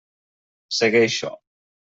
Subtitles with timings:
[0.79, 1.31] Segueixo.